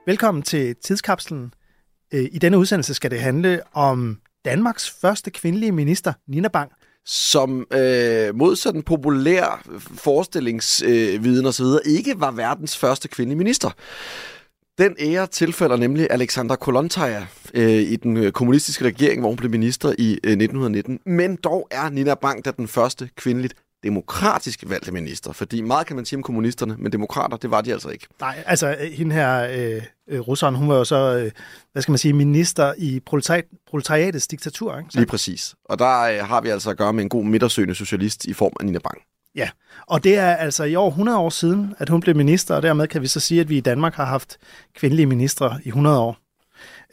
Velkommen 0.06 0.44
til 0.44 0.76
Tidskapslen. 0.76 1.54
Øh, 2.14 2.30
I 2.32 2.40
denne 2.40 2.58
udsendelse 2.58 2.94
skal 2.94 3.12
det 3.12 3.20
handle 3.20 3.62
om 3.74 4.20
Danmarks 4.46 4.90
første 5.02 5.32
kvindelige 5.32 5.72
minister, 5.72 6.14
Nina 6.28 6.48
Bang, 6.48 6.72
som 7.06 7.68
øh, 7.74 8.36
modsat 8.36 8.74
den 8.74 8.84
populær 8.84 9.68
forestillingsviden 9.80 11.46
øh, 11.46 11.50
osv. 11.50 11.66
ikke 11.86 12.20
var 12.20 12.32
verdens 12.32 12.78
første 12.78 13.08
kvindelige 13.08 13.38
minister. 13.38 13.70
Den 14.78 14.96
ære 15.00 15.28
tilfælder 15.28 15.76
nemlig 15.76 16.08
Alexander 16.10 16.56
Kolontaja 16.56 17.26
øh, 17.54 17.72
i 17.72 17.96
den 17.96 18.18
øh, 18.18 18.32
kommunistiske 18.32 18.86
regering, 18.86 19.20
hvor 19.20 19.30
hun 19.30 19.38
blev 19.38 19.52
minister 19.52 19.96
i 19.98 20.12
øh, 20.12 20.32
1919. 20.32 21.00
Men 21.06 21.36
dog 21.36 21.68
er 21.72 21.90
Nina 21.90 22.14
Bang 22.14 22.46
da 22.46 22.52
den 22.52 22.68
første 22.68 23.10
kvindeligt 23.16 23.54
demokratisk 23.84 24.64
valgte 24.68 24.92
minister. 24.92 25.34
Fordi 25.34 25.62
meget 25.62 25.88
kan 25.88 25.96
man 25.96 26.06
sige 26.06 26.18
om 26.18 26.24
kommunisterne, 26.24 26.76
men 26.80 26.92
demokrater, 26.92 27.38
det 27.38 27.52
var 27.52 27.62
de 27.62 27.74
altså 27.74 27.90
ikke. 27.90 28.08
Nej, 28.20 28.44
altså 28.46 28.76
hende 28.94 29.16
her, 29.16 29.48
øh, 29.52 29.82
øh, 30.10 30.20
russeren, 30.20 30.56
hun 30.56 30.70
var 30.70 30.76
jo 30.76 30.84
så, 30.84 31.18
øh, 31.18 31.32
hvad 31.72 31.82
skal 31.82 31.92
man 31.92 31.98
sige, 31.98 32.14
minister 32.14 32.74
i 32.78 33.00
proletariat, 33.06 33.46
proletariatets 33.70 34.28
diktatur. 34.28 34.78
Ikke? 34.78 34.90
Så. 34.92 35.00
Lige 35.00 35.08
præcis. 35.08 35.56
Og 35.66 35.80
der 35.80 36.02
øh, 36.02 36.28
har 36.28 36.42
vi 36.42 36.50
altså 36.50 36.70
at 36.70 36.78
gøre 36.78 36.94
med 36.94 37.04
en 37.04 37.10
god 37.10 37.24
midtersøgende 37.24 37.76
socialist 37.76 38.26
i 38.26 38.34
form 38.34 38.54
af 38.60 38.66
Nina 38.66 38.80
Bang. 38.80 39.02
Ja, 39.36 39.50
og 39.88 40.04
det 40.04 40.18
er 40.18 40.36
altså 40.36 40.64
i 40.64 40.76
år 40.76 40.88
100 40.88 41.18
år 41.18 41.30
siden, 41.30 41.76
at 41.78 41.90
hun 41.90 42.02
blev 42.02 42.16
minister, 42.16 42.56
og 42.56 42.62
dermed 42.62 42.88
kan 42.88 43.02
vi 43.02 43.08
så 43.08 43.20
sige, 43.20 43.42
at 43.42 43.50
vi 43.50 43.58
i 43.58 43.62
Danmark 43.62 43.94
har 43.94 44.06
haft 44.06 44.38
kvindelige 44.76 45.06
ministre 45.06 45.60
i 45.64 45.68
100 45.68 46.00
år. 46.00 46.18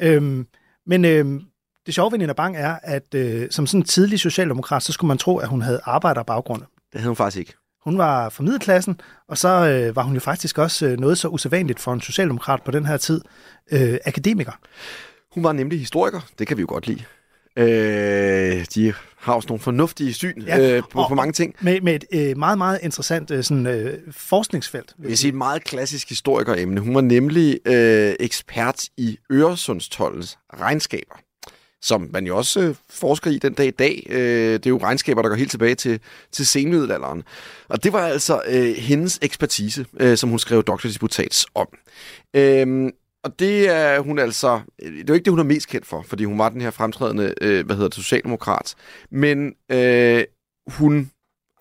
Øhm, 0.00 0.46
men 0.86 1.04
øhm, 1.04 1.42
det 1.86 1.94
sjove 1.94 2.12
ved 2.12 2.18
Nina 2.18 2.32
Bang 2.32 2.56
er, 2.56 2.76
at 2.82 3.14
øh, 3.14 3.50
som 3.50 3.66
sådan 3.66 3.80
en 3.80 3.84
tidlig 3.84 4.20
socialdemokrat, 4.20 4.82
så 4.82 4.92
skulle 4.92 5.08
man 5.08 5.18
tro, 5.18 5.38
at 5.38 5.48
hun 5.48 5.62
havde 5.62 5.80
arbejderbaggrund. 5.84 6.62
Det 6.92 7.00
havde 7.00 7.08
hun 7.08 7.16
faktisk 7.16 7.38
ikke. 7.38 7.54
Hun 7.84 7.98
var 7.98 8.28
fra 8.28 8.42
middelklassen, 8.42 9.00
og 9.28 9.38
så 9.38 9.48
øh, 9.48 9.96
var 9.96 10.02
hun 10.02 10.14
jo 10.14 10.20
faktisk 10.20 10.58
også 10.58 10.86
øh, 10.86 10.98
noget 10.98 11.18
så 11.18 11.28
usædvanligt 11.28 11.80
for 11.80 11.92
en 11.92 12.00
socialdemokrat 12.00 12.62
på 12.62 12.70
den 12.70 12.86
her 12.86 12.96
tid, 12.96 13.20
øh, 13.72 13.98
akademiker. 14.04 14.52
Hun 15.34 15.44
var 15.44 15.52
nemlig 15.52 15.78
historiker, 15.78 16.20
det 16.38 16.46
kan 16.46 16.56
vi 16.56 16.60
jo 16.60 16.66
godt 16.68 16.86
lide. 16.86 17.04
Øh, 17.56 18.66
de 18.74 18.94
har 19.22 19.34
også 19.34 19.46
nogle 19.48 19.60
fornuftige 19.60 20.14
syn 20.14 20.42
ja, 20.46 20.76
øh, 20.76 20.82
på, 20.90 21.00
og, 21.00 21.08
på 21.08 21.14
mange 21.14 21.32
ting. 21.32 21.54
Med, 21.60 21.80
med 21.80 21.94
et 21.94 22.04
øh, 22.12 22.38
meget, 22.38 22.58
meget 22.58 22.78
interessant 22.82 23.30
øh, 23.30 23.44
sådan, 23.44 23.66
øh, 23.66 23.98
forskningsfelt. 24.10 24.94
Jeg 24.98 25.08
vil 25.08 25.18
sige 25.18 25.28
et 25.28 25.34
meget 25.34 25.64
klassisk 25.64 26.08
historikeremne. 26.08 26.80
Hun 26.80 26.94
var 26.94 27.00
nemlig 27.00 27.58
øh, 27.66 28.14
ekspert 28.20 28.84
i 28.96 29.18
Øresundstollens 29.32 30.38
regnskaber 30.60 31.14
som 31.84 32.08
man 32.12 32.26
jo 32.26 32.36
også 32.36 32.60
øh, 32.60 32.74
forsker 32.90 33.30
i 33.30 33.38
den 33.38 33.52
dag 33.52 33.66
i 33.66 33.70
dag. 33.70 34.06
Øh, 34.10 34.52
det 34.52 34.66
er 34.66 34.70
jo 34.70 34.78
regnskaber, 34.78 35.22
der 35.22 35.28
går 35.28 35.36
helt 35.36 35.50
tilbage 35.50 35.74
til, 35.74 36.00
til 36.32 36.46
senmiddelalderen. 36.46 37.22
Og 37.68 37.84
det 37.84 37.92
var 37.92 38.06
altså 38.06 38.42
øh, 38.48 38.74
hendes 38.76 39.18
ekspertise, 39.22 39.86
øh, 40.00 40.16
som 40.16 40.30
hun 40.30 40.38
skrev 40.38 40.62
doktordisputats 40.62 41.46
om. 41.54 41.68
Øh, 42.34 42.90
og 43.24 43.38
det 43.38 43.68
er 43.68 44.00
hun 44.00 44.18
altså, 44.18 44.60
øh, 44.82 44.92
det 44.92 45.00
er 45.00 45.04
jo 45.08 45.14
ikke 45.14 45.24
det, 45.24 45.32
hun 45.32 45.40
er 45.40 45.44
mest 45.44 45.68
kendt 45.68 45.86
for, 45.86 46.02
fordi 46.02 46.24
hun 46.24 46.38
var 46.38 46.48
den 46.48 46.60
her 46.60 46.70
fremtrædende, 46.70 47.34
øh, 47.40 47.66
hvad 47.66 47.76
hedder 47.76 47.88
det, 47.88 47.96
socialdemokrat. 47.96 48.74
Men 49.10 49.54
øh, 49.68 50.24
hun 50.66 51.10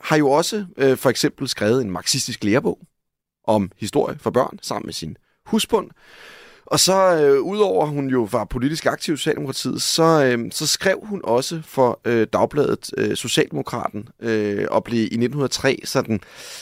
har 0.02 0.16
jo 0.18 0.32
også 0.32 0.66
øh, 0.78 0.98
for 0.98 1.10
eksempel 1.10 1.48
skrevet 1.48 1.82
en 1.82 1.92
marxistisk 1.92 2.44
lærebog 2.44 2.80
om 3.44 3.72
historie 3.78 4.18
for 4.20 4.32
børn 4.32 4.60
sammen 4.62 4.88
med 4.88 4.94
sin 4.94 5.18
husbund. 5.46 5.90
Og 6.72 6.80
så 6.80 7.18
øh, 7.18 7.42
udover 7.42 7.86
hun 7.86 8.10
jo 8.10 8.28
var 8.32 8.46
politisk 8.46 8.86
aktiv 8.86 9.14
i 9.14 9.18
Socialdemokratiet, 9.18 9.82
så, 9.82 10.24
øh, 10.26 10.52
så 10.52 10.68
skrev 10.68 11.00
hun 11.04 11.22
også 11.24 11.62
for 11.66 12.00
øh, 12.06 12.28
dagbladet 12.34 12.92
øh, 12.98 13.16
Socialdemokraten 13.16 14.08
øh, 14.20 14.68
og 14.72 14.84
blev 14.84 15.00
i 15.00 15.04
1903 15.04 15.80
sådan 15.86 16.20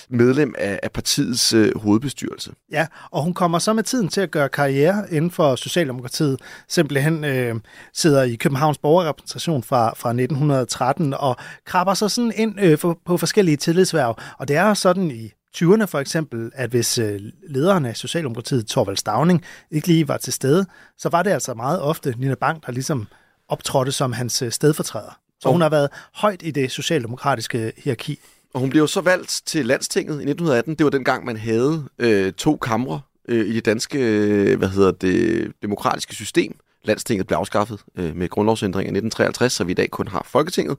medlem 0.09 0.55
af, 0.57 0.79
af 0.83 0.91
partiets 0.91 1.53
øh, 1.53 1.77
hovedbestyrelse. 1.77 2.51
Ja, 2.71 2.87
og 3.11 3.23
hun 3.23 3.33
kommer 3.33 3.59
så 3.59 3.73
med 3.73 3.83
tiden 3.83 4.07
til 4.07 4.21
at 4.21 4.31
gøre 4.31 4.49
karriere 4.49 5.05
inden 5.11 5.31
for 5.31 5.55
Socialdemokratiet. 5.55 6.39
Simpelthen 6.67 7.23
øh, 7.23 7.55
sidder 7.93 8.23
i 8.23 8.35
Københavns 8.35 8.77
borgerrepræsentation 8.77 9.63
fra, 9.63 9.93
fra 9.97 10.09
1913 10.09 11.13
og 11.13 11.35
krabber 11.65 11.93
så 11.93 12.09
sådan 12.09 12.33
ind 12.35 12.59
øh, 12.61 12.77
for, 12.77 12.99
på 13.05 13.17
forskellige 13.17 13.57
tillidsværv. 13.57 14.17
Og 14.39 14.47
det 14.47 14.55
er 14.55 14.73
sådan 14.73 15.11
i 15.11 15.31
20'erne 15.57 15.85
for 15.85 15.99
eksempel, 15.99 16.51
at 16.53 16.69
hvis 16.69 16.97
øh, 16.97 17.19
lederen 17.49 17.85
af 17.85 17.97
Socialdemokratiet, 17.97 18.67
Torvald 18.67 18.97
Stavning, 18.97 19.45
ikke 19.71 19.87
lige 19.87 20.07
var 20.07 20.17
til 20.17 20.33
stede, 20.33 20.65
så 20.97 21.09
var 21.09 21.23
det 21.23 21.31
altså 21.31 21.53
meget 21.53 21.81
ofte 21.81 22.13
Nina 22.17 22.35
Bang, 22.35 22.65
der 22.65 22.71
ligesom 22.71 23.07
optrådte 23.47 23.91
som 23.91 24.13
hans 24.13 24.41
øh, 24.41 24.51
stedfortræder. 24.51 25.19
Så 25.39 25.49
hun 25.49 25.61
har 25.61 25.69
været 25.69 25.89
højt 26.13 26.41
i 26.43 26.51
det 26.51 26.71
socialdemokratiske 26.71 27.73
hierarki. 27.77 28.19
Og 28.53 28.59
hun 28.59 28.69
blev 28.69 28.87
så 28.87 29.01
valgt 29.01 29.41
til 29.45 29.65
landstinget 29.65 30.13
i 30.13 30.29
1918. 30.29 30.75
Det 30.75 30.83
var 30.83 30.89
dengang, 30.89 31.25
man 31.25 31.37
havde 31.37 31.83
øh, 31.99 32.33
to 32.33 32.57
kamre 32.57 33.01
øh, 33.27 33.47
i 33.47 33.53
det 33.53 33.65
danske 33.65 33.99
øh, 33.99 34.57
hvad 34.57 34.69
hedder 34.69 34.91
det, 34.91 35.51
demokratiske 35.61 36.15
system. 36.15 36.59
Landstinget 36.83 37.27
blev 37.27 37.37
afskaffet 37.37 37.79
øh, 37.95 38.15
med 38.15 38.29
grundlovsændringen 38.29 38.95
i 38.95 38.97
1953, 38.97 39.53
så 39.53 39.63
vi 39.63 39.71
i 39.71 39.75
dag 39.75 39.89
kun 39.89 40.07
har 40.07 40.25
Folketinget. 40.25 40.77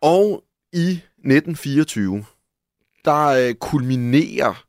Og 0.00 0.42
i 0.72 0.86
1924, 0.88 2.24
der 3.06 3.26
øh, 3.26 3.54
kulminerer, 3.54 4.64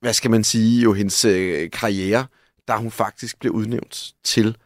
hvad 0.00 0.12
skal 0.12 0.30
man 0.30 0.44
sige, 0.44 0.82
jo 0.82 0.92
hendes 0.92 1.24
øh, 1.24 1.70
karriere, 1.70 2.26
da 2.68 2.76
hun 2.76 2.90
faktisk 2.90 3.38
bliver 3.38 3.54
udnævnt 3.54 4.12
til 4.24 4.56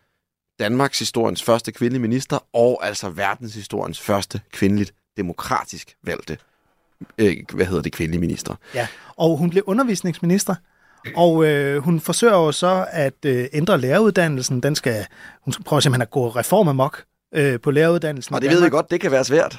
Danmarks 0.58 0.98
historiens 0.98 1.42
første 1.42 1.72
kvindelige 1.72 2.02
minister, 2.02 2.38
og 2.52 2.86
altså 2.86 3.08
verdenshistoriens 3.08 4.00
første 4.00 4.40
kvindeligt 4.52 4.94
demokratisk 5.16 5.96
valgte, 6.02 6.38
øh, 7.18 7.36
hvad 7.52 7.66
hedder 7.66 7.82
det, 7.82 7.92
kvindelige 7.92 8.20
minister. 8.20 8.54
Ja, 8.74 8.86
og 9.16 9.36
hun 9.36 9.50
blev 9.50 9.62
undervisningsminister, 9.66 10.54
og 11.16 11.44
øh, 11.44 11.82
hun 11.82 12.00
forsøger 12.00 12.34
jo 12.34 12.52
så 12.52 12.86
at 12.90 13.24
øh, 13.26 13.46
ændre 13.52 13.80
læreruddannelsen. 13.80 14.62
Den 14.62 14.74
skal, 14.74 15.06
hun 15.40 15.52
skal 15.52 15.64
prøve 15.64 15.82
simpelthen 15.82 16.02
at 16.02 16.10
gå 16.10 16.28
reformamok 16.28 17.04
øh, 17.34 17.60
på 17.60 17.70
læreruddannelsen. 17.70 18.34
Og 18.34 18.42
det 18.42 18.50
ved 18.50 18.62
jeg 18.62 18.70
godt, 18.70 18.90
det 18.90 19.00
kan 19.00 19.10
være 19.10 19.24
svært. 19.24 19.58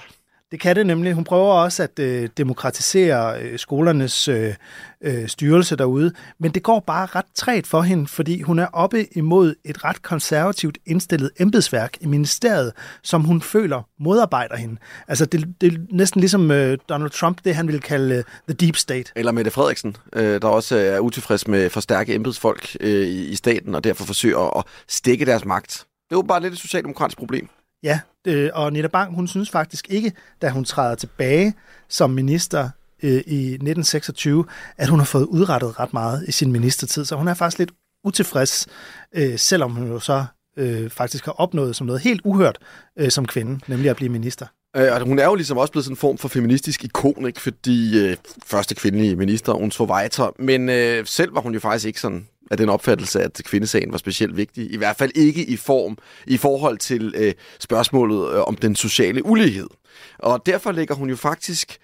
Det 0.55 0.61
kan 0.61 0.75
det 0.75 0.85
nemlig. 0.85 1.13
Hun 1.13 1.23
prøver 1.23 1.53
også 1.53 1.83
at 1.83 1.99
øh, 1.99 2.29
demokratisere 2.37 3.41
øh, 3.41 3.59
skolernes 3.59 4.27
øh, 4.27 4.53
øh, 5.01 5.27
styrelse 5.27 5.75
derude, 5.75 6.11
men 6.39 6.51
det 6.51 6.63
går 6.63 6.79
bare 6.79 7.05
ret 7.05 7.25
træt 7.35 7.67
for 7.67 7.81
hende, 7.81 8.07
fordi 8.07 8.41
hun 8.41 8.59
er 8.59 8.67
oppe 8.73 9.17
imod 9.17 9.55
et 9.65 9.83
ret 9.83 10.01
konservativt 10.01 10.77
indstillet 10.85 11.31
embedsværk 11.39 11.97
i 12.01 12.05
ministeriet, 12.05 12.71
som 13.03 13.23
hun 13.23 13.41
føler 13.41 13.87
modarbejder 13.99 14.55
hende. 14.55 14.77
Altså 15.07 15.25
det, 15.25 15.61
det 15.61 15.73
er 15.73 15.77
næsten 15.91 16.19
ligesom 16.19 16.51
øh, 16.51 16.77
Donald 16.89 17.11
Trump, 17.11 17.37
det 17.45 17.55
han 17.55 17.67
vil 17.67 17.81
kalde 17.81 18.15
øh, 18.15 18.23
the 18.47 18.53
deep 18.53 18.75
state. 18.75 19.11
Eller 19.15 19.31
Mette 19.31 19.51
Frederiksen, 19.51 19.95
øh, 20.13 20.41
der 20.41 20.47
også 20.47 20.77
øh, 20.77 20.83
er 20.83 20.99
utilfreds 20.99 21.47
med 21.47 21.69
for 21.69 21.79
stærke 21.79 22.15
embedsfolk 22.15 22.77
øh, 22.79 23.07
i, 23.07 23.25
i 23.25 23.35
staten, 23.35 23.75
og 23.75 23.83
derfor 23.83 24.05
forsøger 24.05 24.57
at 24.57 24.63
stikke 24.87 25.25
deres 25.25 25.45
magt. 25.45 25.85
Det 26.09 26.15
er 26.15 26.17
jo 26.17 26.21
bare 26.21 26.41
lidt 26.41 26.53
et 26.53 26.59
socialdemokratisk 26.59 27.17
problem. 27.17 27.49
Ja, 27.85 27.99
øh, 28.27 28.49
og 28.53 28.73
Nina 28.73 28.87
Bang, 28.87 29.15
hun 29.15 29.27
synes 29.27 29.49
faktisk 29.49 29.89
ikke, 29.89 30.11
da 30.41 30.49
hun 30.49 30.65
træder 30.65 30.95
tilbage 30.95 31.53
som 31.89 32.09
minister 32.09 32.69
øh, 33.03 33.11
i 33.11 33.45
1926, 33.45 34.45
at 34.77 34.87
hun 34.87 34.99
har 34.99 35.05
fået 35.05 35.25
udrettet 35.25 35.79
ret 35.79 35.93
meget 35.93 36.25
i 36.27 36.31
sin 36.31 36.51
ministertid. 36.51 37.05
Så 37.05 37.15
hun 37.15 37.27
er 37.27 37.33
faktisk 37.33 37.59
lidt 37.59 37.71
utilfreds, 38.03 38.67
øh, 39.13 39.39
selvom 39.39 39.71
hun 39.71 39.87
jo 39.87 39.99
så 39.99 40.25
øh, 40.57 40.89
faktisk 40.89 41.25
har 41.25 41.31
opnået 41.31 41.75
som 41.75 41.87
noget 41.87 42.01
helt 42.01 42.21
uhørt 42.23 42.57
øh, 42.99 43.11
som 43.11 43.25
kvinde, 43.25 43.59
nemlig 43.67 43.89
at 43.89 43.95
blive 43.95 44.09
minister. 44.09 44.45
Øh, 44.75 44.93
og 44.93 45.01
hun 45.01 45.19
er 45.19 45.25
jo 45.25 45.35
ligesom 45.35 45.57
også 45.57 45.71
blevet 45.71 45.85
sådan 45.85 45.93
en 45.93 45.97
form 45.97 46.17
for 46.17 46.27
feministisk 46.27 46.83
ikon, 46.83 47.27
ikke? 47.27 47.41
fordi 47.41 47.99
øh, 47.99 48.17
første 48.45 48.75
kvindelige 48.75 49.15
minister, 49.15 49.53
hun 49.53 49.71
tog 49.71 49.87
vejter, 49.87 50.31
men 50.39 50.69
øh, 50.69 51.05
selv 51.05 51.35
var 51.35 51.41
hun 51.41 51.53
jo 51.53 51.59
faktisk 51.59 51.85
ikke 51.85 52.01
sådan 52.01 52.27
af 52.51 52.57
den 52.57 52.69
opfattelse, 52.69 53.21
at 53.21 53.41
kvindesagen 53.45 53.91
var 53.91 53.97
specielt 53.97 54.37
vigtig. 54.37 54.73
I 54.73 54.77
hvert 54.77 54.95
fald 54.95 55.11
ikke 55.15 55.45
i 55.45 55.57
form 55.57 55.97
i 56.27 56.37
forhold 56.37 56.77
til 56.77 57.13
øh, 57.17 57.33
spørgsmålet 57.59 58.33
øh, 58.33 58.41
om 58.41 58.55
den 58.55 58.75
sociale 58.75 59.25
ulighed. 59.25 59.67
Og 60.19 60.41
derfor 60.45 60.71
lægger 60.71 60.95
hun 60.95 61.09
jo 61.09 61.15
faktisk 61.15 61.77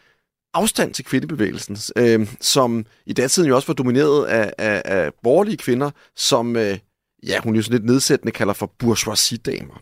afstand 0.54 0.94
til 0.94 1.06
kvindebevægelsen, 1.06 1.78
øh, 1.96 2.28
som 2.42 2.86
i 3.06 3.14
datiden 3.14 3.50
jo 3.50 3.56
også 3.56 3.68
var 3.68 3.74
domineret 3.74 4.26
af, 4.26 4.54
af, 4.58 4.82
af 4.86 5.12
borgerlige 5.24 5.58
kvinder, 5.58 5.92
som 6.16 6.56
øh, 6.56 6.78
ja, 7.28 7.40
hun 7.40 7.56
jo 7.56 7.62
sådan 7.62 7.78
lidt 7.78 7.86
nedsættende 7.86 8.32
kalder 8.32 8.54
for 8.54 8.74
bourgeoisie-damer. 8.80 9.82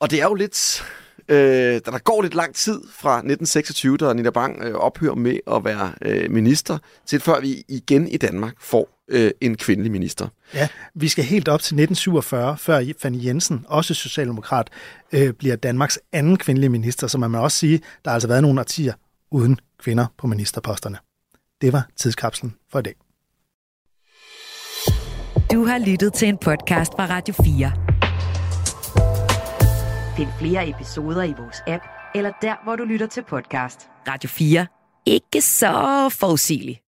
Og 0.00 0.10
det 0.10 0.20
er 0.20 0.24
jo 0.24 0.34
lidt 0.34 0.84
Øh, 1.28 1.80
der 1.84 1.98
går 1.98 2.22
lidt 2.22 2.34
lang 2.34 2.54
tid 2.54 2.80
fra 2.92 3.16
1926, 3.16 3.96
da 3.96 4.12
Nina 4.12 4.30
Bang 4.30 4.62
øh, 4.62 4.74
ophører 4.74 5.14
med 5.14 5.38
at 5.46 5.64
være 5.64 5.92
øh, 6.02 6.30
minister, 6.30 6.78
til 7.06 7.20
før 7.20 7.40
vi 7.40 7.64
igen 7.68 8.08
i 8.08 8.16
Danmark 8.16 8.54
får 8.60 9.01
øh, 9.12 9.30
en 9.40 9.56
kvindelig 9.56 9.92
minister. 9.92 10.28
Ja, 10.54 10.68
vi 10.94 11.08
skal 11.08 11.24
helt 11.24 11.48
op 11.48 11.60
til 11.60 11.74
1947, 11.74 12.58
før 12.58 12.92
Fanny 12.98 13.24
Jensen, 13.24 13.64
også 13.68 13.94
socialdemokrat, 13.94 14.70
øh, 15.12 15.32
bliver 15.32 15.56
Danmarks 15.56 15.98
anden 16.12 16.36
kvindelige 16.36 16.70
minister, 16.70 17.06
så 17.06 17.18
man 17.18 17.30
må 17.30 17.38
også 17.38 17.58
sige, 17.58 17.78
der 18.04 18.10
har 18.10 18.14
altså 18.14 18.28
været 18.28 18.42
nogle 18.42 18.60
årtier 18.60 18.92
uden 19.30 19.58
kvinder 19.78 20.06
på 20.18 20.26
ministerposterne. 20.26 20.98
Det 21.60 21.72
var 21.72 21.88
tidskapslen 21.96 22.54
for 22.72 22.78
i 22.78 22.82
dag. 22.82 22.94
Du 25.52 25.64
har 25.64 25.78
lyttet 25.78 26.12
til 26.12 26.28
en 26.28 26.38
podcast 26.38 26.92
fra 26.92 27.06
Radio 27.06 27.34
4. 27.44 27.72
Find 30.16 30.28
flere 30.38 30.68
episoder 30.68 31.22
i 31.22 31.34
vores 31.38 31.56
app, 31.66 31.84
eller 32.14 32.32
der, 32.42 32.64
hvor 32.64 32.76
du 32.76 32.84
lytter 32.84 33.06
til 33.06 33.24
podcast. 33.28 33.80
Radio 34.08 34.28
4. 34.28 34.66
Ikke 35.06 35.40
så 35.40 36.08
forudsigeligt. 36.20 36.81